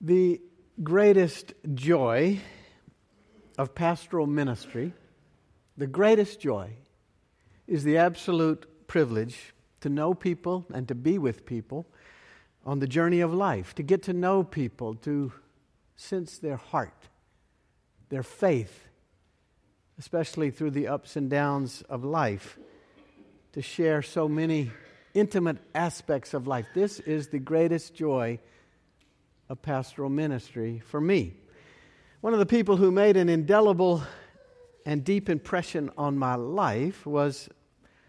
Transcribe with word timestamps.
The 0.00 0.40
greatest 0.82 1.54
joy 1.74 2.40
of 3.56 3.74
pastoral 3.74 4.26
ministry, 4.26 4.92
the 5.76 5.86
greatest 5.86 6.38
joy, 6.38 6.70
is 7.66 7.82
the 7.82 7.96
absolute 7.96 8.86
privilege 8.86 9.54
to 9.80 9.88
know 9.88 10.12
people 10.12 10.66
and 10.72 10.86
to 10.88 10.94
be 10.94 11.18
with 11.18 11.46
people 11.46 11.86
on 12.64 12.78
the 12.80 12.86
journey 12.86 13.20
of 13.20 13.32
life, 13.32 13.74
to 13.76 13.82
get 13.82 14.02
to 14.02 14.12
know 14.12 14.44
people, 14.44 14.94
to 14.96 15.32
sense 15.96 16.38
their 16.38 16.56
heart, 16.56 17.08
their 18.10 18.22
faith, 18.22 18.88
especially 19.98 20.50
through 20.50 20.72
the 20.72 20.88
ups 20.88 21.16
and 21.16 21.30
downs 21.30 21.82
of 21.88 22.04
life, 22.04 22.58
to 23.52 23.62
share 23.62 24.02
so 24.02 24.28
many 24.28 24.70
intimate 25.14 25.56
aspects 25.74 26.34
of 26.34 26.46
life. 26.46 26.66
This 26.74 27.00
is 27.00 27.28
the 27.28 27.38
greatest 27.38 27.94
joy 27.94 28.38
of 29.48 29.62
pastoral 29.62 30.10
ministry 30.10 30.82
for 30.84 31.00
me. 31.00 31.34
One 32.20 32.32
of 32.32 32.38
the 32.38 32.46
people 32.46 32.76
who 32.76 32.90
made 32.90 33.16
an 33.16 33.28
indelible 33.28 34.02
and 34.84 35.04
deep 35.04 35.28
impression 35.28 35.90
on 35.96 36.18
my 36.18 36.34
life 36.34 37.06
was 37.06 37.48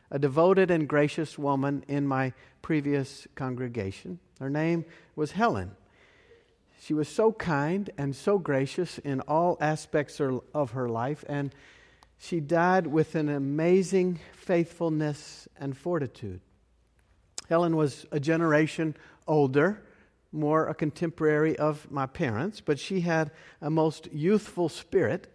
a 0.09 0.19
devoted 0.19 0.71
and 0.71 0.87
gracious 0.87 1.37
woman 1.37 1.83
in 1.87 2.07
my 2.07 2.33
previous 2.61 3.27
congregation. 3.35 4.19
Her 4.39 4.49
name 4.49 4.85
was 5.15 5.31
Helen. 5.31 5.71
She 6.79 6.93
was 6.93 7.09
so 7.09 7.31
kind 7.31 7.89
and 7.97 8.15
so 8.15 8.37
gracious 8.37 8.99
in 8.99 9.21
all 9.21 9.57
aspects 9.59 10.21
of 10.53 10.71
her 10.71 10.87
life, 10.87 11.25
and 11.27 11.53
she 12.19 12.39
died 12.39 12.87
with 12.87 13.15
an 13.15 13.29
amazing 13.29 14.19
faithfulness 14.33 15.47
and 15.59 15.75
fortitude. 15.75 16.41
Helen 17.49 17.75
was 17.75 18.05
a 18.11 18.19
generation 18.19 18.95
older, 19.27 19.83
more 20.31 20.67
a 20.67 20.73
contemporary 20.73 21.57
of 21.57 21.89
my 21.91 22.05
parents, 22.05 22.61
but 22.61 22.79
she 22.79 23.01
had 23.01 23.31
a 23.61 23.69
most 23.69 24.11
youthful 24.11 24.69
spirit. 24.69 25.33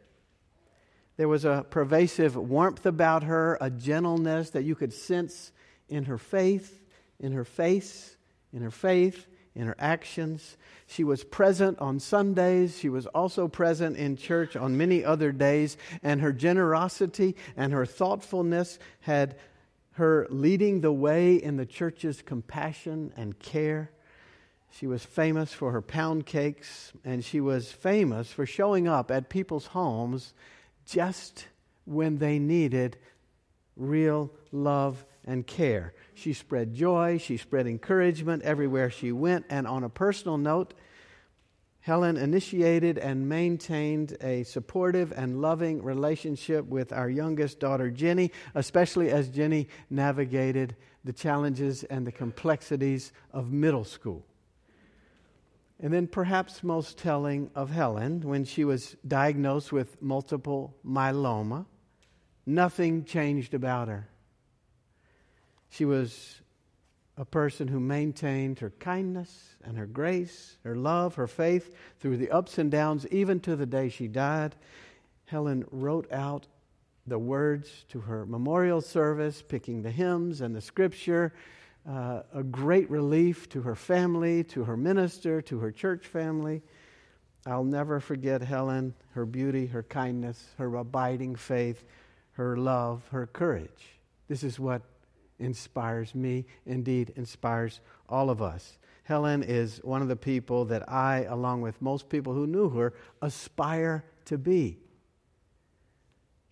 There 1.16 1.28
was 1.28 1.44
a 1.44 1.66
pervasive 1.68 2.36
warmth 2.36 2.86
about 2.86 3.24
her, 3.24 3.58
a 3.60 3.70
gentleness 3.70 4.50
that 4.50 4.64
you 4.64 4.74
could 4.74 4.92
sense 4.92 5.52
in 5.88 6.04
her 6.04 6.18
faith, 6.18 6.82
in 7.20 7.32
her 7.32 7.44
face, 7.44 8.16
in 8.52 8.62
her 8.62 8.70
faith, 8.70 9.26
in 9.54 9.66
her 9.66 9.76
actions. 9.78 10.56
She 10.86 11.04
was 11.04 11.24
present 11.24 11.78
on 11.78 12.00
Sundays. 12.00 12.78
She 12.78 12.88
was 12.88 13.06
also 13.06 13.48
present 13.48 13.96
in 13.96 14.16
church 14.16 14.56
on 14.56 14.76
many 14.76 15.04
other 15.04 15.32
days. 15.32 15.76
And 16.02 16.20
her 16.20 16.32
generosity 16.32 17.36
and 17.56 17.72
her 17.72 17.86
thoughtfulness 17.86 18.78
had 19.00 19.36
her 19.92 20.26
leading 20.30 20.80
the 20.80 20.92
way 20.92 21.34
in 21.34 21.56
the 21.56 21.66
church's 21.66 22.22
compassion 22.22 23.12
and 23.16 23.38
care. 23.38 23.90
She 24.72 24.86
was 24.86 25.04
famous 25.04 25.52
for 25.52 25.72
her 25.72 25.82
pound 25.82 26.24
cakes, 26.24 26.92
and 27.04 27.22
she 27.22 27.40
was 27.40 27.70
famous 27.70 28.32
for 28.32 28.46
showing 28.46 28.88
up 28.88 29.10
at 29.10 29.28
people's 29.28 29.66
homes 29.66 30.32
just 30.86 31.46
when 31.84 32.16
they 32.18 32.38
needed 32.38 32.96
real 33.76 34.30
love 34.50 35.04
and 35.26 35.46
care. 35.46 35.92
She 36.14 36.32
spread 36.32 36.74
joy, 36.74 37.18
she 37.18 37.36
spread 37.36 37.66
encouragement 37.66 38.42
everywhere 38.44 38.90
she 38.90 39.12
went, 39.12 39.44
and 39.50 39.66
on 39.66 39.84
a 39.84 39.90
personal 39.90 40.38
note, 40.38 40.72
Helen 41.80 42.16
initiated 42.16 42.96
and 42.96 43.28
maintained 43.28 44.16
a 44.22 44.44
supportive 44.44 45.12
and 45.14 45.42
loving 45.42 45.82
relationship 45.82 46.64
with 46.64 46.92
our 46.92 47.10
youngest 47.10 47.60
daughter, 47.60 47.90
Jenny, 47.90 48.30
especially 48.54 49.10
as 49.10 49.28
Jenny 49.28 49.68
navigated 49.90 50.76
the 51.04 51.12
challenges 51.12 51.82
and 51.84 52.06
the 52.06 52.12
complexities 52.12 53.12
of 53.32 53.52
middle 53.52 53.84
school. 53.84 54.24
And 55.82 55.92
then, 55.92 56.06
perhaps 56.06 56.62
most 56.62 56.96
telling 56.96 57.50
of 57.56 57.70
Helen, 57.70 58.20
when 58.20 58.44
she 58.44 58.64
was 58.64 58.96
diagnosed 59.06 59.72
with 59.72 60.00
multiple 60.00 60.76
myeloma, 60.86 61.66
nothing 62.46 63.04
changed 63.04 63.52
about 63.52 63.88
her. 63.88 64.08
She 65.70 65.84
was 65.84 66.40
a 67.16 67.24
person 67.24 67.66
who 67.66 67.80
maintained 67.80 68.60
her 68.60 68.70
kindness 68.78 69.56
and 69.64 69.76
her 69.76 69.86
grace, 69.86 70.56
her 70.62 70.76
love, 70.76 71.16
her 71.16 71.26
faith 71.26 71.74
through 71.98 72.16
the 72.16 72.30
ups 72.30 72.58
and 72.58 72.70
downs, 72.70 73.04
even 73.08 73.40
to 73.40 73.56
the 73.56 73.66
day 73.66 73.88
she 73.88 74.06
died. 74.06 74.54
Helen 75.26 75.64
wrote 75.72 76.10
out 76.12 76.46
the 77.08 77.18
words 77.18 77.84
to 77.88 78.00
her 78.02 78.24
memorial 78.24 78.80
service, 78.80 79.42
picking 79.42 79.82
the 79.82 79.90
hymns 79.90 80.40
and 80.40 80.54
the 80.54 80.60
scripture. 80.60 81.32
Uh, 81.88 82.22
a 82.32 82.42
great 82.44 82.88
relief 82.90 83.48
to 83.48 83.62
her 83.62 83.74
family, 83.74 84.44
to 84.44 84.64
her 84.64 84.76
minister, 84.76 85.42
to 85.42 85.58
her 85.58 85.72
church 85.72 86.06
family. 86.06 86.62
I'll 87.44 87.64
never 87.64 87.98
forget 87.98 88.40
Helen, 88.40 88.94
her 89.14 89.26
beauty, 89.26 89.66
her 89.66 89.82
kindness, 89.82 90.54
her 90.58 90.72
abiding 90.76 91.34
faith, 91.34 91.84
her 92.32 92.56
love, 92.56 93.02
her 93.10 93.26
courage. 93.26 93.98
This 94.28 94.44
is 94.44 94.60
what 94.60 94.82
inspires 95.40 96.14
me, 96.14 96.46
indeed, 96.66 97.12
inspires 97.16 97.80
all 98.08 98.30
of 98.30 98.40
us. 98.40 98.78
Helen 99.02 99.42
is 99.42 99.80
one 99.82 100.02
of 100.02 100.08
the 100.08 100.16
people 100.16 100.64
that 100.66 100.88
I, 100.88 101.24
along 101.24 101.62
with 101.62 101.82
most 101.82 102.08
people 102.08 102.32
who 102.32 102.46
knew 102.46 102.68
her, 102.70 102.94
aspire 103.20 104.04
to 104.26 104.38
be. 104.38 104.78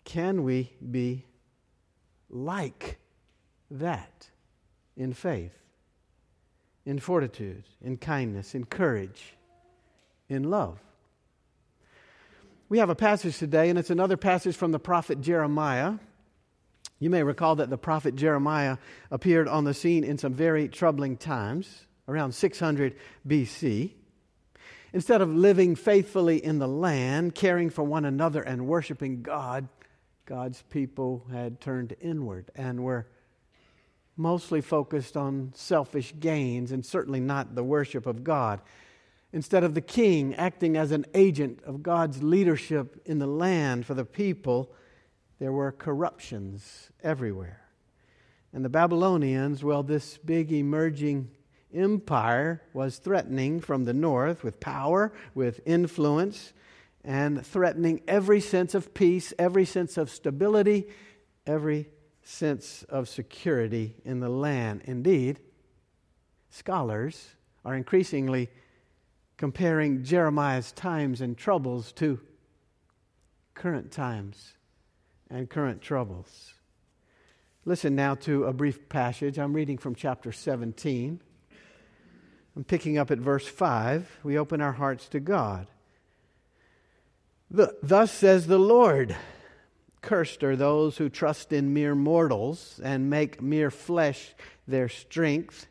Can 0.03 0.43
we 0.43 0.73
be 0.91 1.25
like 2.29 2.99
that 3.71 4.30
in 5.01 5.15
faith, 5.15 5.59
in 6.85 6.99
fortitude, 6.99 7.65
in 7.81 7.97
kindness, 7.97 8.55
in 8.55 8.67
courage, 8.67 9.35
in 10.29 10.45
love? 10.51 10.79
We 12.69 12.79
have 12.79 12.91
a 12.91 12.95
passage 12.95 13.39
today, 13.39 13.71
and 13.71 13.79
it's 13.79 13.91
another 13.91 14.19
passage 14.19 14.55
from 14.55 14.73
the 14.73 14.79
prophet 14.79 15.23
Jeremiah. 15.23 15.95
You 16.99 17.09
may 17.09 17.23
recall 17.23 17.57
that 17.57 17.71
the 17.71 17.79
prophet 17.79 18.15
Jeremiah 18.15 18.77
appeared 19.11 19.49
on 19.49 19.65
the 19.65 19.73
scene 19.73 20.05
in 20.05 20.19
some 20.19 20.35
very 20.35 20.69
troubling 20.69 21.17
times, 21.17 21.87
around 22.07 22.33
600 22.33 22.95
BC. 23.27 23.93
Instead 24.93 25.23
of 25.23 25.35
living 25.35 25.77
faithfully 25.77 26.45
in 26.45 26.59
the 26.59 26.69
land, 26.69 27.35
caring 27.35 27.71
for 27.71 27.85
one 27.85 28.05
another, 28.05 28.43
and 28.43 28.67
worshiping 28.67 29.23
God, 29.23 29.67
God's 30.27 30.63
people 30.69 31.27
had 31.33 31.61
turned 31.61 31.97
inward 32.03 32.51
and 32.55 32.85
were 32.85 33.07
mostly 34.21 34.61
focused 34.61 35.17
on 35.17 35.51
selfish 35.55 36.15
gains 36.21 36.71
and 36.71 36.85
certainly 36.85 37.21
not 37.21 37.55
the 37.55 37.65
worship 37.65 38.07
of 38.07 38.23
God. 38.23 38.61
Instead 39.33 39.65
of 39.65 39.75
the 39.75 39.81
king 39.81 40.35
acting 40.35 40.77
as 40.77 40.93
an 40.93 41.07
agent 41.15 41.61
of 41.65 41.83
God's 41.83 42.23
leadership 42.23 43.01
in 43.07 43.19
the 43.19 43.27
land 43.27 43.87
for 43.87 43.95
the 43.95 44.05
people, 44.05 44.73
there 45.39 45.53
were 45.53 45.73
corruptions 45.73 46.91
everywhere. 47.03 47.63
And 48.53 48.65
the 48.65 48.69
Babylonians, 48.69 49.65
well, 49.65 49.83
this 49.83 50.19
big 50.19 50.53
emerging 50.53 51.31
empire 51.73 52.61
was 52.75 52.99
threatening 52.99 53.61
from 53.61 53.85
the 53.85 53.95
north 53.95 54.45
with 54.45 54.61
power, 54.61 55.13
with 55.35 55.61
influence, 55.65 56.53
and 57.05 57.47
threatening 57.47 58.03
every 58.07 58.41
sense 58.41 58.75
of 58.75 58.93
peace, 58.93 59.33
every 59.39 59.65
sense 59.65 59.97
of 59.97 60.11
stability, 60.11 60.89
every 61.47 61.89
sense 62.23 62.85
of 62.89 63.09
security 63.09 63.95
in 64.05 64.21
the 64.21 64.29
land. 64.29 64.83
Indeed, 64.85 65.41
scholars 66.51 67.35
are 67.65 67.75
increasingly 67.75 68.49
comparing 69.37 70.03
Jeremiah's 70.05 70.73
times 70.73 71.21
and 71.21 71.37
troubles 71.37 71.93
to 71.93 72.21
current 73.55 73.91
times 73.91 74.55
and 75.31 75.49
current 75.49 75.81
troubles. 75.81 76.55
Listen 77.65 77.95
now 77.95 78.15
to 78.17 78.45
a 78.45 78.53
brief 78.53 78.89
passage. 78.89 79.39
I'm 79.39 79.53
reading 79.53 79.79
from 79.79 79.95
chapter 79.95 80.33
17. 80.33 81.21
I'm 82.57 82.65
picking 82.65 82.99
up 82.99 83.11
at 83.11 83.19
verse 83.19 83.47
5. 83.47 84.21
We 84.25 84.39
open 84.39 84.61
our 84.61 84.73
hearts 84.73 85.09
to 85.11 85.21
God. 85.21 85.67
Thus 87.51 88.13
says 88.13 88.47
the 88.47 88.59
Lord 88.59 89.17
Cursed 90.03 90.43
are 90.43 90.57
those 90.57 90.97
who 90.97 91.09
trust 91.09 91.53
in 91.53 91.75
mere 91.75 91.95
mortals 91.95 92.81
and 92.83 93.11
make 93.11 93.43
mere 93.43 93.71
flesh 93.71 94.35
their 94.67 94.89
strength, 94.89 95.67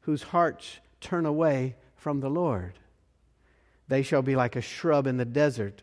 whose 0.00 0.22
hearts 0.22 0.78
turn 1.00 1.26
away 1.26 1.76
from 1.96 2.20
the 2.20 2.30
Lord. 2.30 2.78
They 3.88 4.02
shall 4.02 4.22
be 4.22 4.36
like 4.36 4.56
a 4.56 4.60
shrub 4.60 5.06
in 5.06 5.16
the 5.16 5.24
desert 5.24 5.82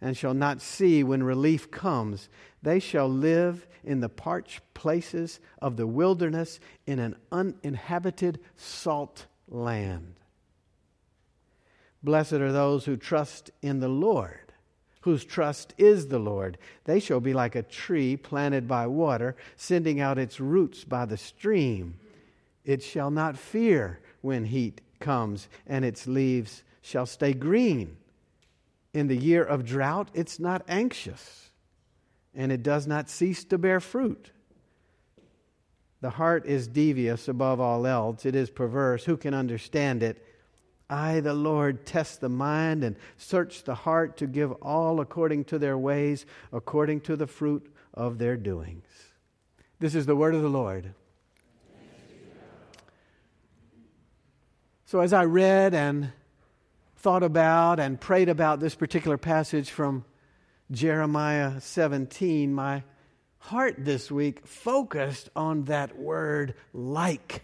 and 0.00 0.16
shall 0.16 0.34
not 0.34 0.60
see 0.60 1.04
when 1.04 1.22
relief 1.22 1.70
comes. 1.70 2.28
They 2.62 2.78
shall 2.78 3.08
live 3.08 3.66
in 3.84 4.00
the 4.00 4.08
parched 4.08 4.60
places 4.74 5.40
of 5.60 5.76
the 5.76 5.86
wilderness 5.86 6.58
in 6.86 6.98
an 6.98 7.16
uninhabited 7.30 8.40
salt 8.56 9.26
land. 9.48 10.14
Blessed 12.02 12.34
are 12.34 12.52
those 12.52 12.86
who 12.86 12.96
trust 12.96 13.50
in 13.60 13.80
the 13.80 13.88
Lord, 13.88 14.49
whose 15.00 15.24
trust 15.24 15.74
is 15.78 16.08
the 16.08 16.18
Lord. 16.18 16.58
They 16.84 17.00
shall 17.00 17.20
be 17.20 17.32
like 17.32 17.54
a 17.54 17.62
tree 17.62 18.16
planted 18.16 18.68
by 18.68 18.86
water, 18.86 19.36
sending 19.56 20.00
out 20.00 20.18
its 20.18 20.40
roots 20.40 20.84
by 20.84 21.06
the 21.06 21.16
stream. 21.16 21.94
It 22.64 22.82
shall 22.82 23.10
not 23.10 23.38
fear 23.38 24.00
when 24.20 24.44
heat 24.44 24.80
comes, 25.00 25.48
and 25.66 25.84
its 25.84 26.06
leaves 26.06 26.62
shall 26.82 27.06
stay 27.06 27.32
green. 27.32 27.96
In 28.92 29.06
the 29.06 29.16
year 29.16 29.44
of 29.44 29.64
drought, 29.64 30.08
it's 30.14 30.38
not 30.38 30.62
anxious, 30.68 31.50
and 32.34 32.52
it 32.52 32.62
does 32.62 32.86
not 32.86 33.08
cease 33.08 33.44
to 33.44 33.58
bear 33.58 33.80
fruit. 33.80 34.30
The 36.00 36.10
heart 36.10 36.46
is 36.46 36.66
devious 36.66 37.28
above 37.28 37.60
all 37.60 37.86
else, 37.86 38.26
it 38.26 38.34
is 38.34 38.50
perverse. 38.50 39.04
Who 39.04 39.16
can 39.16 39.34
understand 39.34 40.02
it? 40.02 40.24
I, 40.90 41.20
the 41.20 41.34
Lord, 41.34 41.86
test 41.86 42.20
the 42.20 42.28
mind 42.28 42.82
and 42.82 42.96
search 43.16 43.64
the 43.64 43.74
heart 43.74 44.16
to 44.18 44.26
give 44.26 44.52
all 44.60 45.00
according 45.00 45.44
to 45.46 45.58
their 45.58 45.78
ways, 45.78 46.26
according 46.52 47.02
to 47.02 47.16
the 47.16 47.26
fruit 47.26 47.72
of 47.94 48.18
their 48.18 48.36
doings. 48.36 48.86
This 49.78 49.94
is 49.94 50.06
the 50.06 50.16
word 50.16 50.34
of 50.34 50.42
the 50.42 50.48
Lord. 50.48 50.92
So, 54.84 54.98
as 54.98 55.12
I 55.12 55.24
read 55.24 55.72
and 55.72 56.10
thought 56.96 57.22
about 57.22 57.78
and 57.78 58.00
prayed 58.00 58.28
about 58.28 58.58
this 58.58 58.74
particular 58.74 59.16
passage 59.16 59.70
from 59.70 60.04
Jeremiah 60.70 61.60
17, 61.60 62.52
my 62.52 62.82
heart 63.38 63.76
this 63.78 64.10
week 64.10 64.46
focused 64.46 65.30
on 65.36 65.64
that 65.64 65.96
word 65.96 66.54
like. 66.72 67.42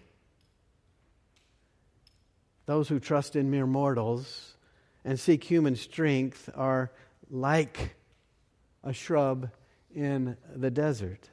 Those 2.67 2.89
who 2.89 2.99
trust 2.99 3.37
in 3.37 3.51
mere 3.51 3.67
mortals 3.67 4.57
and 5.05 5.19
seek 5.19 5.45
human 5.45 5.77
strength 5.77 6.51
are 6.55 6.91
like 7.31 7.95
a 8.83 8.93
shrub 8.93 9.51
in 9.95 10.37
the 10.55 10.71
desert. 10.71 11.31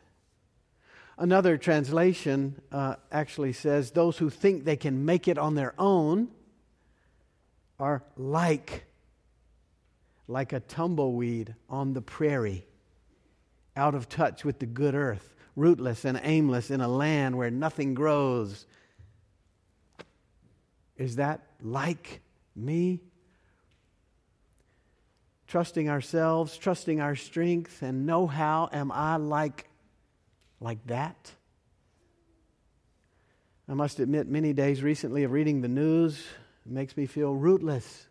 Another 1.18 1.58
translation 1.58 2.62
uh, 2.72 2.96
actually 3.12 3.54
says 3.54 3.92
those 3.92 4.18
who 4.18 4.30
think 4.30 4.64
they 4.64 4.76
can 4.76 5.06
make 5.06 5.28
it 5.28 5.38
on 5.38 5.56
their 5.56 5.74
own 5.78 6.30
are 7.80 8.04
like 8.16 8.86
like 10.28 10.54
a 10.54 10.60
tumbleweed 10.62 11.54
on 11.70 11.94
the 11.94 12.02
prairie 12.02 12.66
out 13.76 13.94
of 13.94 14.08
touch 14.08 14.46
with 14.46 14.60
the 14.60 14.66
good 14.66 14.96
earth 14.96 15.36
rootless 15.56 16.06
and 16.06 16.20
aimless 16.24 16.72
in 16.72 16.82
a 16.82 16.88
land 16.88 17.38
where 17.38 17.52
nothing 17.52 17.94
grows 17.94 18.66
is 20.98 21.18
that 21.18 21.42
like 21.62 22.22
me 22.56 23.00
trusting 25.48 25.90
ourselves 25.90 26.58
trusting 26.58 27.00
our 27.00 27.16
strength 27.16 27.82
and 27.82 28.06
know 28.06 28.28
how 28.28 28.70
am 28.72 28.92
i 28.92 29.16
like 29.18 29.68
like 30.64 30.86
that? 30.88 31.32
I 33.68 33.74
must 33.74 34.00
admit, 34.00 34.28
many 34.28 34.54
days 34.54 34.82
recently 34.82 35.24
of 35.24 35.32
reading 35.32 35.62
the 35.62 35.68
news 35.68 36.24
makes 36.66 36.96
me 36.96 37.06
feel 37.06 37.34
rootless, 37.34 38.08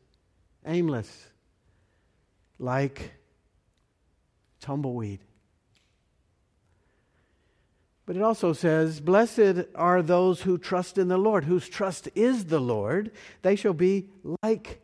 aimless, 0.67 1.29
like 2.58 3.12
tumbleweed. 4.61 5.20
But 8.05 8.17
it 8.17 8.23
also 8.23 8.53
says, 8.53 9.01
Blessed 9.01 9.67
are 9.75 10.03
those 10.03 10.43
who 10.43 10.59
trust 10.59 10.99
in 10.99 11.09
the 11.09 11.19
Lord, 11.19 11.45
whose 11.45 11.69
trust 11.69 12.09
is 12.15 12.47
the 12.47 12.61
Lord. 12.61 13.13
They 13.43 13.57
shall 13.57 13.75
be 13.75 14.09
like, 14.43 14.81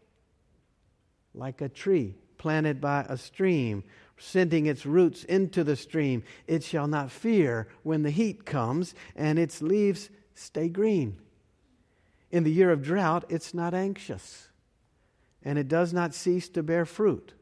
like 1.35 1.61
a 1.61 1.69
tree 1.69 2.15
planted 2.37 2.81
by 2.81 3.05
a 3.09 3.17
stream 3.17 3.83
sending 4.19 4.67
its 4.67 4.85
roots 4.85 5.25
into 5.25 5.65
the 5.65 5.77
stream. 5.77 6.23
It 6.47 6.63
shall 6.63 6.87
not 6.87 7.11
fear 7.11 7.69
when 7.83 8.03
the 8.03 8.11
heat 8.11 8.45
comes, 8.45 8.95
and 9.17 9.39
its 9.39 9.63
leaves 9.63 10.11
stay 10.35 10.69
green. 10.69 11.17
In 12.31 12.45
the 12.45 12.53
year 12.53 12.71
of 12.71 12.83
drought, 12.83 13.25
it's 13.29 13.55
not 13.55 13.75
anxious, 13.75 14.49
and 15.43 15.59
it 15.59 15.69
does 15.69 15.93
not 15.93 16.15
cease 16.15 16.49
to 16.51 16.63
bear 16.63 16.85
fruit. 16.85 17.33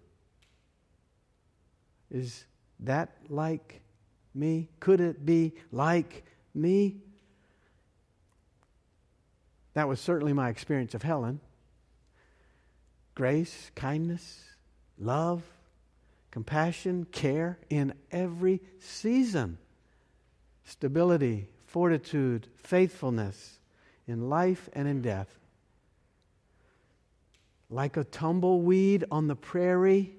Is 2.11 2.45
that 2.81 3.17
like 3.29 3.81
me? 4.37 4.69
Could 4.81 5.01
it 5.01 5.25
be 5.25 5.55
like 5.73 6.25
me? 6.55 6.97
That 9.75 9.89
was 9.89 10.01
certainly 10.01 10.33
my 10.33 10.49
experience 10.49 10.95
of 10.95 11.03
Helen. 11.03 11.41
Grace, 13.15 13.71
kindness, 13.75 14.45
love, 14.99 15.43
compassion, 16.31 17.07
care 17.13 17.59
in 17.71 17.95
every 18.11 18.61
season, 18.79 19.59
stability, 20.65 21.49
fortitude, 21.67 22.47
faithfulness 22.57 23.59
in 24.07 24.29
life 24.29 24.69
and 24.73 24.87
in 24.87 25.03
death. 25.03 25.29
Like 27.69 27.97
a 27.97 28.05
tumbleweed 28.05 29.05
on 29.11 29.27
the 29.27 29.37
prairie, 29.37 30.15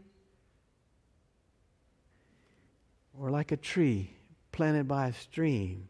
or 3.19 3.29
like 3.31 3.51
a 3.51 3.57
tree 3.57 4.11
planted 4.51 4.87
by 4.87 5.07
a 5.07 5.13
stream, 5.13 5.89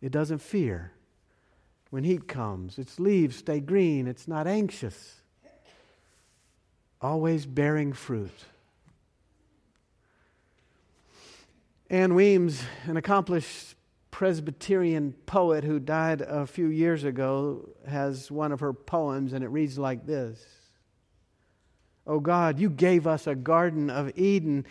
it 0.00 0.12
doesn't 0.12 0.38
fear. 0.38 0.92
When 1.90 2.04
heat 2.04 2.28
comes, 2.28 2.78
its 2.78 3.00
leaves 3.00 3.36
stay 3.36 3.60
green, 3.60 4.06
it's 4.06 4.28
not 4.28 4.46
anxious, 4.46 5.16
always 7.00 7.46
bearing 7.46 7.92
fruit. 7.92 8.44
Ann 11.90 12.14
Weems, 12.14 12.62
an 12.84 12.98
accomplished 12.98 13.74
Presbyterian 14.10 15.14
poet 15.24 15.64
who 15.64 15.78
died 15.78 16.20
a 16.20 16.46
few 16.46 16.66
years 16.66 17.04
ago, 17.04 17.68
has 17.86 18.30
one 18.30 18.52
of 18.52 18.60
her 18.60 18.72
poems, 18.72 19.32
and 19.32 19.42
it 19.42 19.48
reads 19.48 19.78
like 19.78 20.04
this. 20.04 20.44
Oh 22.06 22.20
God, 22.20 22.58
you 22.58 22.68
gave 22.68 23.06
us 23.06 23.26
a 23.26 23.34
Garden 23.34 23.88
of 23.88 24.10
Eden, 24.18 24.66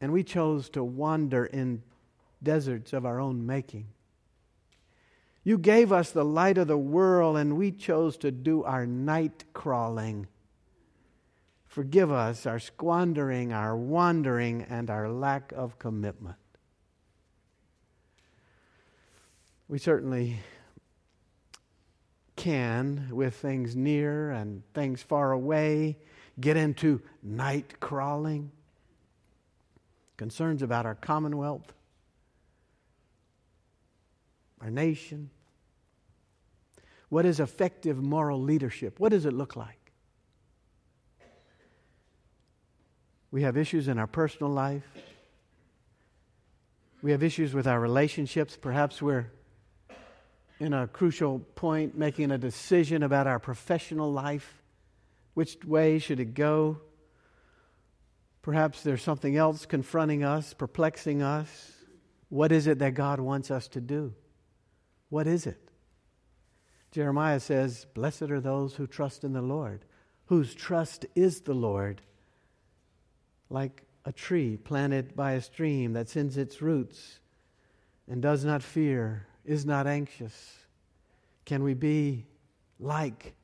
and 0.00 0.12
we 0.12 0.22
chose 0.22 0.68
to 0.70 0.84
wander 0.84 1.44
in 1.46 1.82
deserts 2.42 2.92
of 2.92 3.06
our 3.06 3.20
own 3.20 3.46
making. 3.46 3.86
You 5.42 5.58
gave 5.58 5.92
us 5.92 6.10
the 6.10 6.24
light 6.24 6.58
of 6.58 6.66
the 6.66 6.76
world, 6.76 7.36
and 7.36 7.56
we 7.56 7.70
chose 7.70 8.16
to 8.18 8.30
do 8.30 8.64
our 8.64 8.84
night 8.84 9.44
crawling. 9.52 10.26
Forgive 11.66 12.10
us 12.10 12.46
our 12.46 12.58
squandering, 12.58 13.52
our 13.52 13.76
wandering, 13.76 14.62
and 14.62 14.90
our 14.90 15.08
lack 15.08 15.52
of 15.52 15.78
commitment. 15.78 16.36
We 19.68 19.78
certainly 19.78 20.38
can, 22.34 23.08
with 23.10 23.34
things 23.34 23.74
near 23.74 24.30
and 24.30 24.62
things 24.74 25.02
far 25.02 25.32
away, 25.32 25.98
get 26.40 26.56
into 26.56 27.02
night 27.22 27.78
crawling, 27.80 28.50
concerns 30.16 30.62
about 30.62 30.86
our 30.86 30.94
commonwealth, 30.94 31.72
our 34.60 34.70
nation. 34.70 35.30
What 37.08 37.24
is 37.26 37.38
effective 37.40 38.02
moral 38.02 38.40
leadership? 38.40 38.98
What 38.98 39.10
does 39.10 39.26
it 39.26 39.32
look 39.32 39.56
like? 39.56 39.92
We 43.30 43.42
have 43.42 43.56
issues 43.56 43.88
in 43.88 43.98
our 43.98 44.06
personal 44.06 44.50
life. 44.50 44.86
We 47.02 47.10
have 47.12 47.22
issues 47.22 47.52
with 47.52 47.66
our 47.66 47.78
relationships. 47.78 48.56
Perhaps 48.56 49.02
we're 49.02 49.30
in 50.58 50.72
a 50.72 50.86
crucial 50.86 51.40
point 51.54 51.96
making 51.96 52.30
a 52.30 52.38
decision 52.38 53.02
about 53.02 53.26
our 53.26 53.38
professional 53.38 54.10
life. 54.10 54.62
Which 55.34 55.62
way 55.64 55.98
should 55.98 56.18
it 56.18 56.34
go? 56.34 56.78
Perhaps 58.46 58.84
there's 58.84 59.02
something 59.02 59.36
else 59.36 59.66
confronting 59.66 60.22
us, 60.22 60.54
perplexing 60.54 61.20
us. 61.20 61.72
What 62.28 62.52
is 62.52 62.68
it 62.68 62.78
that 62.78 62.94
God 62.94 63.18
wants 63.18 63.50
us 63.50 63.66
to 63.66 63.80
do? 63.80 64.14
What 65.08 65.26
is 65.26 65.48
it? 65.48 65.72
Jeremiah 66.92 67.40
says, 67.40 67.88
Blessed 67.92 68.30
are 68.30 68.40
those 68.40 68.76
who 68.76 68.86
trust 68.86 69.24
in 69.24 69.32
the 69.32 69.42
Lord, 69.42 69.84
whose 70.26 70.54
trust 70.54 71.06
is 71.16 71.40
the 71.40 71.54
Lord 71.54 72.02
like 73.50 73.82
a 74.04 74.12
tree 74.12 74.56
planted 74.56 75.16
by 75.16 75.32
a 75.32 75.40
stream 75.40 75.94
that 75.94 76.08
sends 76.08 76.36
its 76.36 76.62
roots 76.62 77.18
and 78.08 78.22
does 78.22 78.44
not 78.44 78.62
fear, 78.62 79.26
is 79.44 79.66
not 79.66 79.88
anxious? 79.88 80.54
Can 81.46 81.64
we 81.64 81.74
be 81.74 82.26
like 82.78 83.34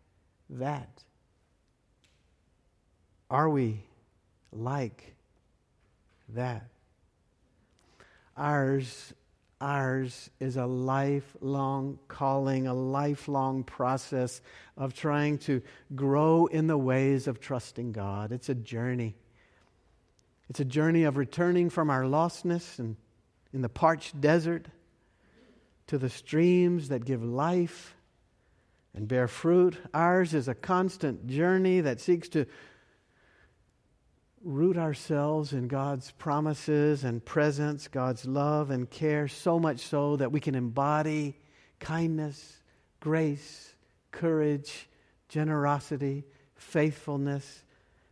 that? 0.48 1.02
Are 3.28 3.50
we 3.50 3.82
like 4.52 5.14
that? 6.30 6.68
Ours, 8.36 9.12
ours 9.60 10.30
is 10.40 10.56
a 10.56 10.66
lifelong 10.66 11.98
calling, 12.08 12.66
a 12.66 12.74
lifelong 12.74 13.64
process 13.64 14.40
of 14.76 14.94
trying 14.94 15.38
to 15.38 15.62
grow 15.94 16.46
in 16.46 16.66
the 16.66 16.78
ways 16.78 17.26
of 17.26 17.40
trusting 17.40 17.92
God. 17.92 18.32
It's 18.32 18.48
a 18.48 18.54
journey. 18.54 19.16
It's 20.48 20.60
a 20.60 20.64
journey 20.64 21.04
of 21.04 21.16
returning 21.16 21.70
from 21.70 21.90
our 21.90 22.04
lostness 22.04 22.78
and 22.78 22.96
in 23.52 23.60
the 23.60 23.68
parched 23.68 24.20
desert 24.20 24.66
to 25.88 25.98
the 25.98 26.08
streams 26.08 26.88
that 26.88 27.04
give 27.04 27.22
life, 27.22 27.94
and 28.94 29.08
bear 29.08 29.28
fruit. 29.28 29.76
Ours 29.94 30.34
is 30.34 30.48
a 30.48 30.54
constant 30.54 31.26
journey 31.26 31.80
that 31.80 32.00
seeks 32.00 32.28
to 32.30 32.46
root 34.44 34.76
ourselves 34.76 35.52
in 35.52 35.68
God's 35.68 36.10
promises 36.12 37.04
and 37.04 37.24
presence, 37.24 37.88
God's 37.88 38.26
love 38.26 38.70
and 38.70 38.90
care, 38.90 39.28
so 39.28 39.58
much 39.58 39.80
so 39.80 40.16
that 40.16 40.32
we 40.32 40.40
can 40.40 40.54
embody 40.54 41.36
kindness, 41.78 42.58
grace, 43.00 43.74
courage, 44.10 44.88
generosity, 45.28 46.24
faithfulness, 46.56 47.64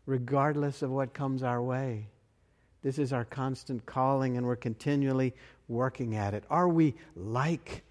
regardless 0.06 0.82
of 0.82 0.90
what 0.90 1.14
comes 1.14 1.42
our 1.42 1.62
way. 1.62 2.08
This 2.82 2.98
is 2.98 3.12
our 3.12 3.24
constant 3.24 3.84
calling, 3.84 4.36
and 4.36 4.46
we're 4.46 4.56
continually 4.56 5.34
working 5.68 6.16
at 6.16 6.34
it. 6.34 6.44
Are 6.48 6.68
we 6.68 6.94
like 7.14 7.82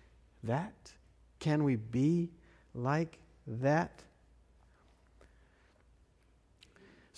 that? 0.44 0.94
Can 1.40 1.64
we 1.64 1.76
be 1.76 2.32
like 2.74 3.20
that? 3.48 4.04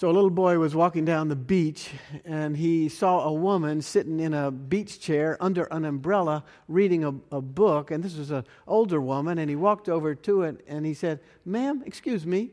So, 0.02 0.10
a 0.10 0.12
little 0.12 0.32
boy 0.32 0.58
was 0.58 0.74
walking 0.74 1.06
down 1.06 1.28
the 1.28 1.36
beach 1.36 1.92
and 2.26 2.58
he 2.58 2.90
saw 2.90 3.26
a 3.26 3.32
woman 3.32 3.84
sitting 3.84 4.20
in 4.20 4.34
a 4.34 4.50
beach 4.50 5.00
chair 5.00 5.38
under 5.40 5.66
an 5.66 5.86
umbrella 5.86 6.44
reading 6.68 7.04
a, 7.04 7.10
a, 7.32 7.40
book. 7.40 7.92
And 7.92 8.04
this 8.04 8.18
was 8.18 8.32
an 8.32 8.44
older 8.66 9.00
woman. 9.00 9.38
And 9.38 9.48
he 9.48 9.56
walked 9.56 9.90
over 9.90 10.16
to 10.16 10.42
it 10.42 10.66
and 10.68 10.88
he 10.88 10.96
said, 10.96 11.20
Ma'am, 11.46 11.84
excuse 11.86 12.26
me, 12.26 12.50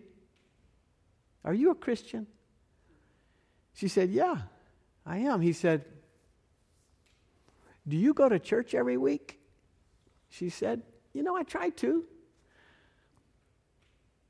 are 1.42 1.54
you 1.54 1.70
a 1.70 1.74
Christian? 1.74 2.26
She 3.72 3.88
said, 3.88 4.10
Yeah, 4.10 4.36
I 5.06 5.20
am. 5.20 5.40
He 5.40 5.54
said, 5.54 5.86
Do 7.88 7.96
you 7.96 8.12
go 8.12 8.28
to 8.28 8.38
church 8.38 8.74
every 8.74 8.98
week? 8.98 9.40
She 10.28 10.50
said, 10.50 10.82
You 11.14 11.22
know, 11.22 11.34
I 11.34 11.44
try 11.44 11.70
to. 11.70 12.04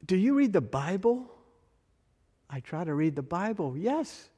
Do 0.06 0.16
you 0.16 0.34
read 0.34 0.52
the 0.52 0.60
Bible? 0.60 1.34
I 2.50 2.60
try 2.60 2.84
to 2.84 2.94
read 2.94 3.16
the 3.16 3.22
Bible. 3.22 3.76
Yes. 3.76 4.28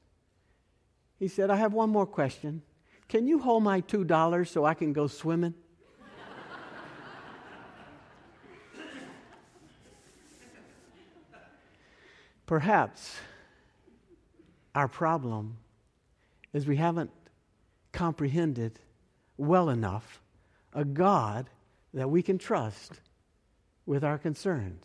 He 1.19 1.29
said, 1.29 1.51
I 1.51 1.57
have 1.57 1.73
one 1.73 1.91
more 1.91 2.07
question. 2.07 2.63
Can 3.09 3.27
you 3.27 3.39
hold 3.39 3.63
my 3.63 3.81
$2 3.81 4.49
so 4.49 4.65
I 4.65 4.75
can 4.75 4.93
go 4.93 5.07
swimming? 5.07 5.55
Perhaps 12.47 13.17
our 14.75 14.89
problem 14.89 15.57
is 16.53 16.67
we 16.67 16.77
haven't 16.77 17.11
comprehended 17.93 18.81
well 19.37 19.69
enough 19.69 20.21
a 20.75 20.85
God 20.85 21.49
that 21.95 22.11
we 22.11 22.23
can 22.23 22.39
trust 22.39 23.01
with 23.87 24.03
our 24.03 24.19
concerns. 24.19 24.85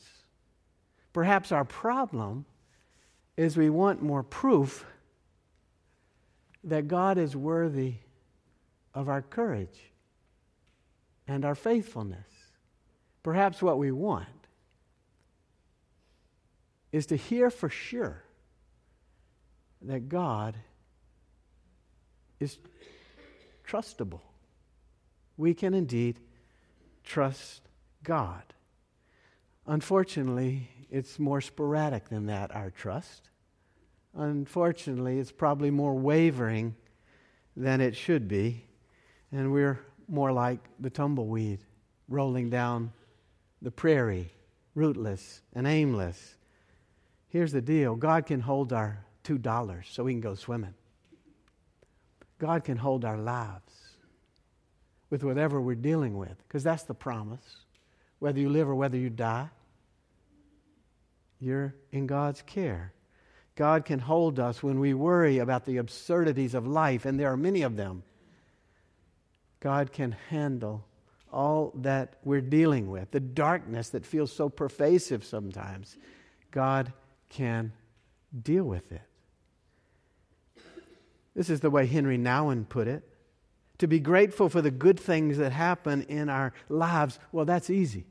Perhaps 1.12 1.52
our 1.52 1.66
problem 1.66 2.46
is 3.38 3.58
we 3.58 3.70
want 3.70 4.02
more 4.02 4.24
proof 4.24 4.86
that 6.64 6.88
God 6.88 7.18
is 7.18 7.36
worthy 7.36 7.96
of 8.94 9.10
our 9.10 9.22
courage 9.22 9.92
and 11.28 11.46
our 11.46 11.56
faithfulness. 11.56 12.28
Perhaps 13.24 13.62
what 13.62 13.78
we 13.78 13.92
want 13.92 14.28
is 16.92 17.06
to 17.08 17.16
hear 17.16 17.50
for 17.50 17.70
sure 17.70 18.24
that 19.82 20.08
God 20.08 20.56
is 22.40 22.58
trustable. 23.68 24.22
We 25.38 25.54
can 25.54 25.74
indeed 25.74 26.20
trust 27.04 27.62
God. 28.04 28.44
Unfortunately, 29.68 30.70
it's 30.92 31.18
more 31.18 31.42
sporadic 31.42 32.10
than 32.10 32.28
that, 32.28 32.56
our 32.56 32.70
trust. 32.70 33.30
Unfortunately, 34.14 35.20
it's 35.20 35.32
probably 35.32 35.72
more 35.72 35.96
wavering 35.96 36.76
than 37.58 37.82
it 37.82 37.96
should 37.96 38.28
be, 38.28 38.66
and 39.32 39.52
we're 39.52 39.80
more 40.08 40.32
like 40.32 40.60
the 40.80 40.90
tumbleweed 40.90 41.60
rolling 42.08 42.50
down 42.50 42.92
the 43.62 43.72
prairie, 43.72 44.32
rootless 44.76 45.42
and 45.54 45.66
aimless. 45.66 46.36
Here's 47.28 47.52
the 47.52 47.62
deal 47.62 47.96
God 47.96 48.26
can 48.26 48.40
hold 48.40 48.72
our 48.72 49.04
$2 49.24 49.86
so 49.92 50.04
we 50.04 50.14
can 50.14 50.22
go 50.22 50.36
swimming. 50.36 50.76
God 52.38 52.64
can 52.64 52.78
hold 52.78 53.04
our 53.04 53.18
lives 53.18 53.74
with 55.10 55.24
whatever 55.24 55.60
we're 55.60 55.76
dealing 55.76 56.18
with, 56.18 56.38
because 56.48 56.64
that's 56.64 56.84
the 56.84 56.94
promise. 56.94 57.58
Whether 58.20 58.40
you 58.40 58.50
live 58.50 58.70
or 58.70 58.76
whether 58.76 58.98
you 58.98 59.10
die, 59.10 59.50
you're 61.40 61.76
in 61.92 62.08
God's 62.08 62.42
care. 62.42 62.94
God 63.56 63.86
can 63.86 64.00
hold 64.00 64.40
us 64.40 64.62
when 64.62 64.80
we 64.80 64.94
worry 64.94 65.38
about 65.38 65.66
the 65.66 65.78
absurdities 65.78 66.54
of 66.54 66.68
life, 66.68 67.06
and 67.06 67.20
there 67.20 67.32
are 67.32 67.38
many 67.38 67.62
of 67.62 67.78
them. 67.78 68.04
God 69.62 69.92
can 69.92 70.14
handle 70.30 70.86
all 71.32 71.72
that 71.76 72.18
we're 72.24 72.42
dealing 72.42 72.90
with, 72.90 73.12
the 73.12 73.20
darkness 73.20 73.90
that 73.90 74.06
feels 74.06 74.32
so 74.32 74.50
pervasive 74.50 75.24
sometimes. 75.24 75.98
God 76.52 76.94
can 77.30 77.74
deal 78.44 78.64
with 78.64 78.92
it. 78.92 79.02
This 81.36 81.50
is 81.50 81.60
the 81.60 81.70
way 81.70 81.86
Henry 81.86 82.18
Nouwen 82.18 82.68
put 82.68 82.88
it. 82.88 83.04
To 83.80 83.88
be 83.88 84.00
grateful 84.00 84.48
for 84.48 84.62
the 84.62 84.72
good 84.72 85.00
things 85.00 85.38
that 85.38 85.52
happen 85.52 86.04
in 86.04 86.30
our 86.30 86.54
lives, 86.70 87.20
well, 87.34 87.44
that's 87.44 87.70
easy 87.70 88.06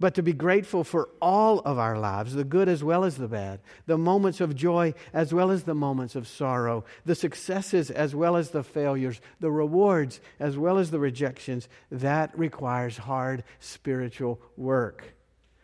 but 0.00 0.14
to 0.14 0.22
be 0.22 0.32
grateful 0.32 0.82
for 0.82 1.10
all 1.20 1.60
of 1.60 1.78
our 1.78 1.98
lives, 1.98 2.34
the 2.34 2.42
good 2.42 2.68
as 2.68 2.82
well 2.82 3.04
as 3.04 3.18
the 3.18 3.28
bad, 3.28 3.60
the 3.86 3.98
moments 3.98 4.40
of 4.40 4.56
joy 4.56 4.94
as 5.12 5.32
well 5.32 5.50
as 5.50 5.64
the 5.64 5.74
moments 5.74 6.16
of 6.16 6.26
sorrow, 6.26 6.84
the 7.04 7.14
successes 7.14 7.90
as 7.90 8.14
well 8.14 8.34
as 8.34 8.50
the 8.50 8.64
failures, 8.64 9.20
the 9.40 9.50
rewards 9.50 10.20
as 10.40 10.56
well 10.56 10.78
as 10.78 10.90
the 10.90 10.98
rejections. 10.98 11.68
That 11.90 12.36
requires 12.36 12.96
hard 12.96 13.44
spiritual 13.60 14.40
work. 14.56 15.14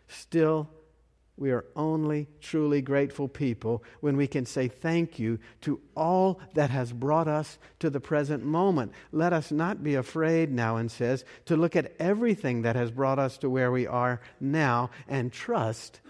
Still, 0.07 0.69
we 1.37 1.51
are 1.51 1.65
only 1.75 2.27
truly 2.41 2.81
grateful 2.81 3.27
people 3.27 3.83
when 4.01 4.17
we 4.17 4.27
can 4.27 4.45
say 4.45 4.67
thank 4.67 5.19
you 5.19 5.37
to 5.61 5.79
all 5.95 6.41
that 6.55 6.71
has 6.71 6.91
brought 6.91 7.27
us 7.27 7.59
to 7.79 7.91
the 7.91 7.99
present 7.99 8.43
moment. 8.43 8.91
Let 9.11 9.33
us 9.33 9.51
not 9.51 9.83
be 9.83 9.93
afraid, 9.93 10.51
Nouwen 10.51 10.89
says, 10.89 11.23
to 11.45 11.55
look 11.55 11.75
at 11.75 11.93
everything 11.99 12.63
that 12.63 12.75
has 12.75 12.89
brought 12.89 13.19
us 13.19 13.37
to 13.39 13.49
where 13.49 13.71
we 13.71 13.85
are 13.85 14.19
now 14.39 14.89
and 15.07 15.31
trust 15.31 16.01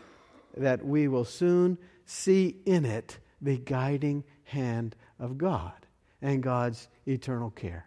that 0.56 0.86
we 0.86 1.10
will 1.10 1.26
soon 1.26 1.78
see 2.06 2.56
in 2.66 2.86
it 2.86 3.20
the 3.42 3.58
guiding 3.58 4.24
hand 4.46 4.96
of 5.20 5.38
God 5.38 5.74
and 6.22 6.42
God's 6.42 6.88
eternal 7.06 7.52
care. 7.52 7.86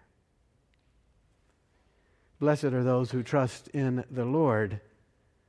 Blessed 2.39 2.65
are 2.65 2.85
those 2.85 3.11
who 3.11 3.23
trust 3.23 3.69
in 3.69 4.05
the 4.11 4.25
Lord. 4.25 4.81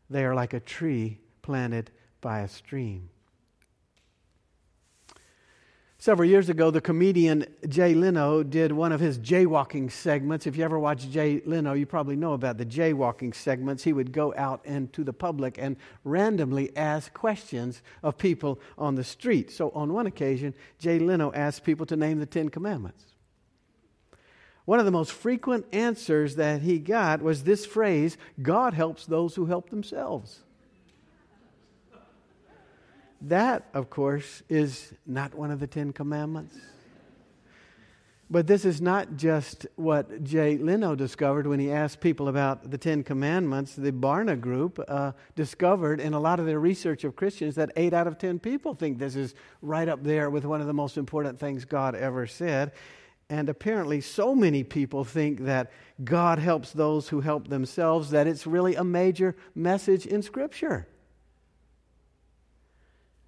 They 0.09 0.25
are 0.25 0.35
like 0.35 0.53
a 0.53 0.59
tree 0.59 1.20
planted 1.41 1.91
by 2.21 2.41
a 2.41 2.47
stream. 2.47 3.09
Several 6.01 6.27
years 6.27 6.49
ago, 6.49 6.71
the 6.71 6.81
comedian 6.81 7.45
Jay 7.69 7.93
Leno 7.93 8.41
did 8.41 8.71
one 8.71 8.91
of 8.91 8.99
his 8.99 9.19
jaywalking 9.19 9.91
segments. 9.91 10.47
If 10.47 10.57
you 10.57 10.63
ever 10.63 10.79
watch 10.79 11.07
Jay 11.11 11.43
Leno, 11.45 11.73
you 11.73 11.85
probably 11.85 12.15
know 12.15 12.33
about 12.33 12.57
the 12.57 12.65
jaywalking 12.65 13.35
segments. 13.35 13.83
He 13.83 13.93
would 13.93 14.11
go 14.11 14.33
out 14.35 14.65
into 14.65 15.03
the 15.03 15.13
public 15.13 15.59
and 15.59 15.77
randomly 16.03 16.75
ask 16.75 17.13
questions 17.13 17.83
of 18.01 18.17
people 18.17 18.59
on 18.79 18.95
the 18.95 19.03
street. 19.03 19.51
So, 19.51 19.69
on 19.75 19.93
one 19.93 20.07
occasion, 20.07 20.55
Jay 20.79 20.97
Leno 20.97 21.31
asked 21.33 21.63
people 21.63 21.85
to 21.85 21.95
name 21.95 22.17
the 22.17 22.25
Ten 22.25 22.49
Commandments. 22.49 23.05
One 24.65 24.79
of 24.79 24.85
the 24.85 24.91
most 24.91 25.11
frequent 25.11 25.67
answers 25.71 26.35
that 26.37 26.63
he 26.63 26.79
got 26.79 27.21
was 27.21 27.43
this 27.43 27.63
phrase 27.67 28.17
God 28.41 28.73
helps 28.73 29.05
those 29.05 29.35
who 29.35 29.45
help 29.45 29.69
themselves. 29.69 30.39
That, 33.21 33.67
of 33.73 33.89
course, 33.89 34.41
is 34.49 34.93
not 35.05 35.35
one 35.35 35.51
of 35.51 35.59
the 35.59 35.67
Ten 35.67 35.93
Commandments. 35.93 36.55
But 38.31 38.47
this 38.47 38.63
is 38.63 38.79
not 38.79 39.17
just 39.17 39.67
what 39.75 40.23
Jay 40.23 40.57
Leno 40.57 40.95
discovered 40.95 41.45
when 41.45 41.59
he 41.59 41.69
asked 41.69 41.99
people 41.99 42.29
about 42.29 42.71
the 42.71 42.77
Ten 42.77 43.03
Commandments. 43.03 43.75
The 43.75 43.91
Barna 43.91 44.39
Group 44.39 44.79
uh, 44.87 45.11
discovered 45.35 45.99
in 45.99 46.13
a 46.13 46.19
lot 46.19 46.39
of 46.39 46.45
their 46.45 46.59
research 46.59 47.03
of 47.03 47.17
Christians 47.17 47.55
that 47.55 47.71
eight 47.75 47.93
out 47.93 48.07
of 48.07 48.17
ten 48.17 48.39
people 48.39 48.73
think 48.73 48.99
this 48.99 49.17
is 49.17 49.35
right 49.61 49.89
up 49.89 50.01
there 50.01 50.29
with 50.29 50.45
one 50.45 50.61
of 50.61 50.67
the 50.67 50.73
most 50.73 50.97
important 50.97 51.39
things 51.39 51.65
God 51.65 51.93
ever 51.93 52.25
said. 52.25 52.71
And 53.29 53.49
apparently, 53.49 53.99
so 53.99 54.33
many 54.33 54.63
people 54.63 55.03
think 55.03 55.41
that 55.41 55.69
God 56.03 56.39
helps 56.39 56.71
those 56.71 57.09
who 57.09 57.19
help 57.19 57.49
themselves 57.49 58.11
that 58.11 58.27
it's 58.27 58.47
really 58.47 58.75
a 58.75 58.83
major 58.83 59.35
message 59.55 60.05
in 60.05 60.21
Scripture. 60.21 60.87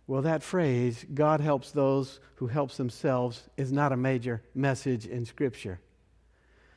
Well, 0.05 0.21
that 0.23 0.43
phrase, 0.43 1.05
God 1.13 1.39
helps 1.39 1.71
those 1.71 2.19
who 2.35 2.47
helps 2.47 2.77
themselves, 2.77 3.43
is 3.55 3.71
not 3.71 3.93
a 3.93 3.97
major 3.97 4.41
message 4.53 5.05
in 5.05 5.25
Scripture. 5.25 5.79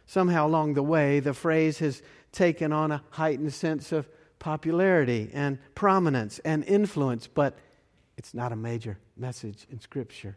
Somehow 0.06 0.47
along 0.47 0.75
the 0.75 0.83
way, 0.83 1.18
the 1.18 1.35
phrase 1.35 1.80
has 1.80 2.02
taken 2.30 2.73
on 2.73 2.92
a 2.92 3.02
heightened 3.11 3.52
sense 3.52 3.90
of 3.90 4.09
popularity 4.38 5.30
and 5.33 5.59
prominence 5.75 6.38
and 6.40 6.64
influence, 6.64 7.26
but 7.26 7.59
it's 8.16 8.33
not 8.33 8.52
a 8.52 8.56
major 8.56 8.99
message 9.16 9.66
in 9.71 9.80
Scripture. 9.80 10.37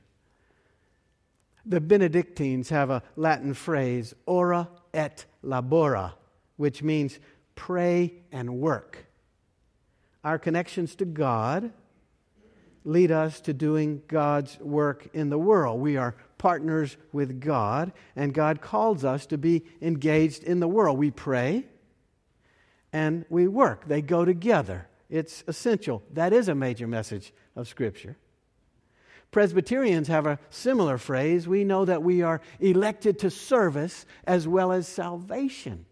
The 1.65 1.81
Benedictines 1.81 2.69
have 2.69 2.89
a 2.89 3.03
Latin 3.15 3.53
phrase, 3.53 4.15
ora 4.25 4.67
et 4.93 5.25
labora, 5.43 6.13
which 6.57 6.81
means 6.81 7.19
pray 7.53 8.13
and 8.31 8.59
work. 8.59 9.05
Our 10.23 10.39
connections 10.39 10.95
to 10.95 11.05
God 11.05 11.71
lead 12.83 13.11
us 13.11 13.41
to 13.41 13.53
doing 13.53 14.01
God's 14.07 14.59
work 14.59 15.09
in 15.13 15.29
the 15.29 15.37
world. 15.37 15.79
We 15.79 15.97
are 15.97 16.15
partners 16.37 16.97
with 17.11 17.39
God, 17.39 17.91
and 18.15 18.33
God 18.33 18.61
calls 18.61 19.03
us 19.03 19.25
to 19.27 19.37
be 19.37 19.63
engaged 19.81 20.43
in 20.43 20.59
the 20.59 20.67
world. 20.67 20.97
We 20.97 21.11
pray 21.11 21.65
and 22.91 23.25
we 23.29 23.47
work, 23.47 23.87
they 23.87 24.01
go 24.01 24.25
together. 24.25 24.87
It's 25.09 25.43
essential. 25.47 26.03
That 26.13 26.33
is 26.33 26.47
a 26.47 26.55
major 26.55 26.87
message 26.87 27.33
of 27.55 27.67
Scripture. 27.67 28.17
Presbyterians 29.31 30.07
have 30.07 30.25
a 30.25 30.39
similar 30.49 30.97
phrase. 30.97 31.47
We 31.47 31.63
know 31.63 31.85
that 31.85 32.01
we 32.01 32.23
are 32.23 32.41
elected 32.59 33.19
to 33.19 33.29
service 33.29 34.05
as 34.25 34.47
well 34.47 34.71
as 34.71 34.87
salvation. 34.87 35.85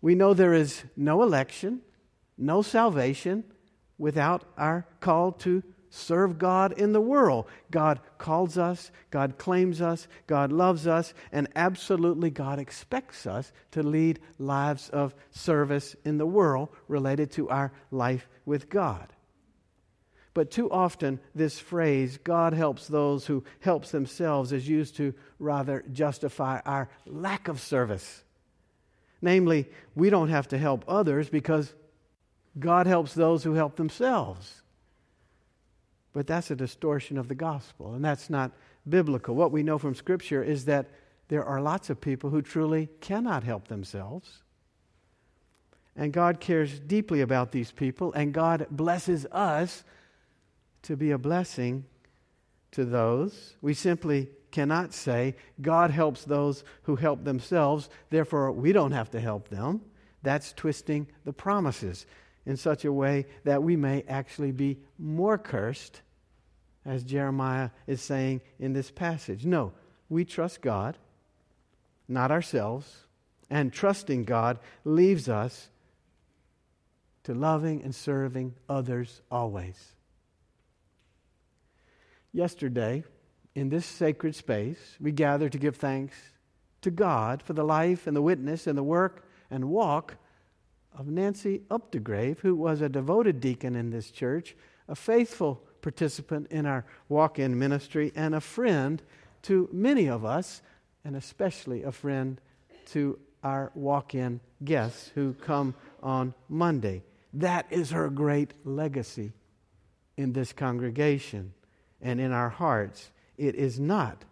We 0.00 0.14
know 0.14 0.34
there 0.34 0.54
is 0.54 0.84
no 0.96 1.22
election, 1.22 1.80
no 2.36 2.62
salvation 2.62 3.44
without 3.98 4.44
our 4.56 4.86
call 5.00 5.32
to 5.32 5.62
serve 5.94 6.38
God 6.38 6.72
in 6.72 6.92
the 6.92 7.00
world. 7.00 7.46
God 7.70 8.00
calls 8.18 8.58
us, 8.58 8.90
God 9.10 9.38
claims 9.38 9.80
us, 9.80 10.08
God 10.26 10.50
loves 10.50 10.86
us, 10.86 11.14
and 11.30 11.48
absolutely 11.54 12.30
God 12.30 12.58
expects 12.58 13.26
us 13.26 13.52
to 13.70 13.82
lead 13.82 14.18
lives 14.38 14.88
of 14.90 15.14
service 15.30 15.94
in 16.04 16.18
the 16.18 16.26
world 16.26 16.68
related 16.88 17.30
to 17.32 17.48
our 17.48 17.72
life 17.92 18.28
with 18.44 18.68
God. 18.68 19.12
But 20.34 20.50
too 20.50 20.68
often, 20.68 21.20
this 21.32 21.60
phrase, 21.60 22.18
God 22.18 22.54
helps 22.54 22.88
those 22.88 23.24
who 23.24 23.44
helps 23.60 23.92
themselves, 23.92 24.50
is 24.50 24.68
used 24.68 24.96
to 24.96 25.14
rather 25.38 25.84
justify 25.92 26.60
our 26.66 26.88
lack 27.06 27.46
of 27.46 27.60
service. 27.60 28.24
Namely, 29.22 29.68
we 29.94 30.10
don't 30.10 30.30
have 30.30 30.48
to 30.48 30.58
help 30.58 30.84
others 30.88 31.28
because 31.28 31.72
God 32.58 32.86
helps 32.86 33.14
those 33.14 33.44
who 33.44 33.54
help 33.54 33.76
themselves. 33.76 34.62
But 36.12 36.26
that's 36.26 36.50
a 36.50 36.56
distortion 36.56 37.18
of 37.18 37.28
the 37.28 37.34
gospel, 37.34 37.94
and 37.94 38.04
that's 38.04 38.30
not 38.30 38.52
biblical. 38.88 39.34
What 39.34 39.50
we 39.50 39.62
know 39.62 39.78
from 39.78 39.94
Scripture 39.94 40.42
is 40.42 40.66
that 40.66 40.86
there 41.28 41.44
are 41.44 41.60
lots 41.60 41.90
of 41.90 42.00
people 42.00 42.30
who 42.30 42.42
truly 42.42 42.88
cannot 43.00 43.42
help 43.42 43.68
themselves. 43.68 44.42
And 45.96 46.12
God 46.12 46.40
cares 46.40 46.78
deeply 46.78 47.20
about 47.20 47.50
these 47.50 47.72
people, 47.72 48.12
and 48.12 48.32
God 48.32 48.66
blesses 48.70 49.26
us 49.32 49.84
to 50.82 50.96
be 50.96 51.10
a 51.10 51.18
blessing 51.18 51.84
to 52.72 52.84
those. 52.84 53.54
We 53.62 53.74
simply 53.74 54.28
cannot 54.50 54.92
say, 54.92 55.34
God 55.60 55.90
helps 55.90 56.24
those 56.24 56.62
who 56.82 56.94
help 56.96 57.24
themselves, 57.24 57.88
therefore 58.10 58.52
we 58.52 58.72
don't 58.72 58.92
have 58.92 59.10
to 59.10 59.20
help 59.20 59.48
them. 59.48 59.80
That's 60.22 60.52
twisting 60.52 61.08
the 61.24 61.32
promises 61.32 62.06
in 62.46 62.56
such 62.56 62.84
a 62.84 62.92
way 62.92 63.26
that 63.44 63.62
we 63.62 63.76
may 63.76 64.04
actually 64.08 64.52
be 64.52 64.78
more 64.98 65.38
cursed, 65.38 66.02
as 66.84 67.02
Jeremiah 67.02 67.70
is 67.86 68.02
saying 68.02 68.42
in 68.58 68.72
this 68.74 68.90
passage. 68.90 69.46
No, 69.46 69.72
we 70.08 70.24
trust 70.24 70.60
God, 70.60 70.98
not 72.06 72.30
ourselves, 72.30 73.06
and 73.48 73.72
trusting 73.72 74.24
God 74.24 74.58
leaves 74.84 75.28
us 75.28 75.70
to 77.24 77.34
loving 77.34 77.82
and 77.82 77.94
serving 77.94 78.54
others 78.68 79.22
always. 79.30 79.94
Yesterday, 82.32 83.04
in 83.54 83.68
this 83.68 83.86
sacred 83.86 84.34
space, 84.34 84.96
we 85.00 85.12
gathered 85.12 85.52
to 85.52 85.58
give 85.58 85.76
thanks 85.76 86.16
to 86.82 86.90
God 86.90 87.42
for 87.42 87.54
the 87.54 87.64
life 87.64 88.06
and 88.06 88.16
the 88.16 88.22
witness 88.22 88.66
and 88.66 88.76
the 88.76 88.82
work 88.82 89.26
and 89.50 89.70
walk 89.70 90.16
of 90.94 91.06
Nancy 91.06 91.62
Updegrave, 91.70 92.38
who 92.40 92.54
was 92.54 92.80
a 92.80 92.88
devoted 92.88 93.40
deacon 93.40 93.74
in 93.74 93.90
this 93.90 94.10
church, 94.10 94.56
a 94.88 94.94
faithful 94.94 95.62
participant 95.82 96.48
in 96.50 96.66
our 96.66 96.84
walk 97.08 97.38
in 97.38 97.58
ministry, 97.58 98.12
and 98.14 98.34
a 98.34 98.40
friend 98.40 99.02
to 99.42 99.68
many 99.72 100.08
of 100.08 100.24
us, 100.24 100.62
and 101.04 101.16
especially 101.16 101.82
a 101.82 101.92
friend 101.92 102.40
to 102.86 103.18
our 103.42 103.70
walk 103.74 104.14
in 104.14 104.40
guests 104.64 105.10
who 105.14 105.34
come 105.34 105.74
on 106.02 106.32
Monday. 106.48 107.02
That 107.34 107.66
is 107.70 107.90
her 107.90 108.08
great 108.08 108.54
legacy 108.64 109.32
in 110.16 110.32
this 110.32 110.52
congregation 110.52 111.52
and 112.00 112.20
in 112.20 112.32
our 112.32 112.48
hearts. 112.48 113.10
It 113.36 113.56
is 113.56 113.80
not 113.80 114.24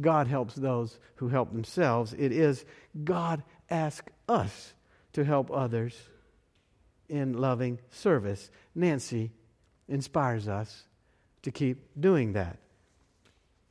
God 0.00 0.26
helps 0.26 0.54
those 0.54 0.98
who 1.16 1.28
help 1.28 1.52
themselves, 1.52 2.14
it 2.14 2.32
is 2.32 2.64
God 3.04 3.42
asks 3.70 4.10
us 4.28 4.72
to 5.12 5.24
help 5.24 5.50
others 5.50 5.96
in 7.08 7.34
loving 7.34 7.78
service. 7.90 8.50
Nancy 8.74 9.30
inspires 9.88 10.48
us 10.48 10.84
to 11.42 11.50
keep 11.50 11.88
doing 11.98 12.32
that. 12.32 12.58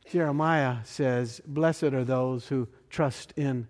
Jeremiah 0.09 0.77
says, 0.83 1.41
Blessed 1.45 1.83
are 1.83 2.03
those 2.03 2.47
who 2.47 2.67
trust 2.89 3.33
in 3.35 3.67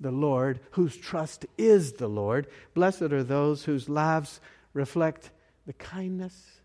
the 0.00 0.10
Lord, 0.10 0.60
whose 0.72 0.96
trust 0.96 1.46
is 1.58 1.94
the 1.94 2.08
Lord. 2.08 2.46
Blessed 2.74 3.02
are 3.02 3.22
those 3.22 3.64
whose 3.64 3.88
lives 3.88 4.40
reflect 4.72 5.30
the 5.66 5.72
kindness, 5.72 6.60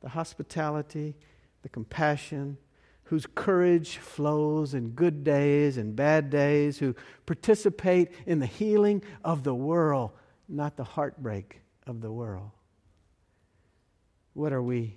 the 0.00 0.10
hospitality, 0.10 1.14
the 1.62 1.68
compassion, 1.68 2.58
whose 3.12 3.26
courage 3.34 3.98
flows 3.98 4.72
in 4.72 4.88
good 4.88 5.22
days 5.22 5.76
and 5.76 5.94
bad 5.94 6.30
days, 6.30 6.78
who 6.78 6.94
participate 7.26 8.10
in 8.24 8.38
the 8.38 8.46
healing 8.46 9.02
of 9.22 9.44
the 9.44 9.54
world, 9.54 10.10
not 10.48 10.78
the 10.78 10.84
heartbreak 10.84 11.60
of 11.86 12.00
the 12.00 12.10
world. 12.10 12.50
What 14.32 14.50
are 14.54 14.62
we 14.62 14.96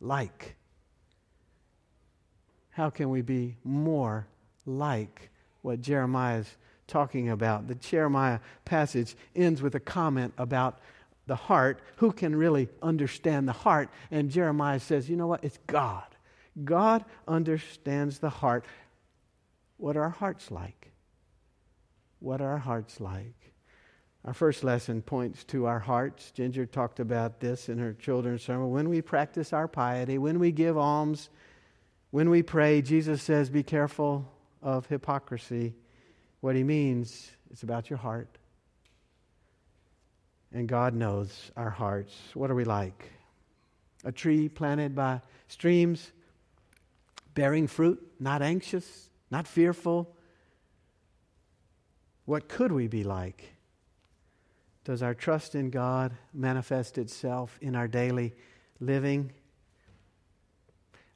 like? 0.00 0.54
How 2.68 2.90
can 2.90 3.08
we 3.08 3.22
be 3.22 3.56
more 3.64 4.26
like 4.66 5.30
what 5.62 5.80
Jeremiah 5.80 6.40
is 6.40 6.56
talking 6.86 7.30
about? 7.30 7.68
The 7.68 7.76
Jeremiah 7.76 8.40
passage 8.66 9.16
ends 9.34 9.62
with 9.62 9.74
a 9.76 9.80
comment 9.80 10.34
about 10.36 10.78
the 11.26 11.36
heart. 11.36 11.80
Who 11.96 12.12
can 12.12 12.36
really 12.36 12.68
understand 12.82 13.48
the 13.48 13.52
heart? 13.52 13.88
And 14.10 14.30
Jeremiah 14.30 14.78
says, 14.78 15.08
you 15.08 15.16
know 15.16 15.26
what? 15.26 15.42
It's 15.42 15.58
God. 15.66 16.04
God 16.64 17.04
understands 17.26 18.18
the 18.18 18.30
heart. 18.30 18.64
What 19.78 19.96
are 19.96 20.02
our 20.02 20.10
hearts 20.10 20.50
like? 20.50 20.92
What 22.20 22.40
are 22.40 22.50
our 22.50 22.58
hearts 22.58 23.00
like? 23.00 23.52
Our 24.24 24.34
first 24.34 24.62
lesson 24.62 25.02
points 25.02 25.42
to 25.44 25.66
our 25.66 25.80
hearts. 25.80 26.30
Ginger 26.30 26.66
talked 26.66 27.00
about 27.00 27.40
this 27.40 27.68
in 27.68 27.78
her 27.78 27.92
children's 27.92 28.42
sermon. 28.42 28.70
When 28.70 28.88
we 28.88 29.02
practice 29.02 29.52
our 29.52 29.66
piety, 29.66 30.18
when 30.18 30.38
we 30.38 30.52
give 30.52 30.78
alms, 30.78 31.28
when 32.10 32.30
we 32.30 32.42
pray, 32.42 32.82
Jesus 32.82 33.22
says, 33.22 33.50
Be 33.50 33.64
careful 33.64 34.30
of 34.62 34.86
hypocrisy. 34.86 35.74
What 36.40 36.54
he 36.54 36.62
means, 36.62 37.30
it's 37.50 37.64
about 37.64 37.90
your 37.90 37.96
heart. 37.96 38.38
And 40.52 40.68
God 40.68 40.94
knows 40.94 41.50
our 41.56 41.70
hearts. 41.70 42.14
What 42.34 42.50
are 42.50 42.54
we 42.54 42.64
like? 42.64 43.10
A 44.04 44.12
tree 44.12 44.48
planted 44.48 44.94
by 44.94 45.20
streams, 45.48 46.12
bearing 47.34 47.66
fruit, 47.66 48.00
not 48.18 48.42
anxious, 48.42 49.08
not 49.30 49.46
fearful. 49.46 50.14
What 52.24 52.48
could 52.48 52.72
we 52.72 52.86
be 52.86 53.04
like? 53.04 53.54
Does 54.84 55.02
our 55.02 55.14
trust 55.14 55.54
in 55.54 55.70
God 55.70 56.12
manifest 56.34 56.98
itself 56.98 57.58
in 57.60 57.76
our 57.76 57.88
daily 57.88 58.34
living? 58.80 59.32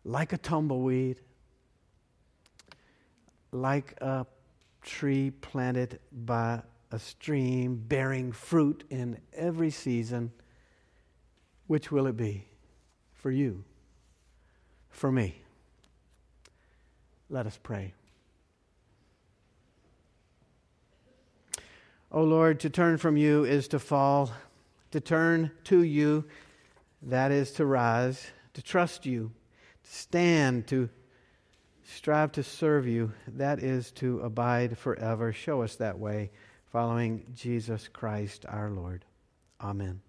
Like 0.04 0.32
a 0.32 0.38
tumbleweed, 0.38 1.20
like 3.50 4.00
a 4.00 4.26
tree 4.82 5.30
planted 5.30 5.98
by 6.12 6.62
a 6.92 6.98
stream, 6.98 7.82
bearing 7.88 8.30
fruit 8.30 8.84
in 8.88 9.18
every 9.34 9.70
season. 9.70 10.30
Which 11.66 11.90
will 11.90 12.06
it 12.06 12.16
be 12.16 12.46
for 13.14 13.32
you? 13.32 13.64
For 14.88 15.10
me? 15.10 15.42
Let 17.28 17.46
us 17.46 17.58
pray. 17.62 17.94
O 22.12 22.20
oh 22.20 22.24
Lord, 22.24 22.60
to 22.60 22.70
turn 22.70 22.98
from 22.98 23.16
you 23.16 23.44
is 23.44 23.68
to 23.68 23.78
fall. 23.78 24.32
To 24.92 25.00
turn 25.00 25.50
to 25.64 25.82
you, 25.82 26.24
that 27.02 27.32
is 27.32 27.52
to 27.52 27.66
rise. 27.66 28.26
To 28.54 28.62
trust 28.62 29.04
you, 29.04 29.32
to 29.84 29.90
stand, 29.90 30.66
to 30.68 30.88
strive 31.84 32.32
to 32.32 32.42
serve 32.42 32.86
you, 32.86 33.12
that 33.28 33.62
is 33.62 33.90
to 33.92 34.20
abide 34.20 34.78
forever. 34.78 35.32
Show 35.32 35.62
us 35.62 35.76
that 35.76 35.98
way 35.98 36.30
following 36.66 37.24
Jesus 37.34 37.88
Christ 37.88 38.46
our 38.48 38.70
Lord. 38.70 39.04
Amen. 39.60 40.05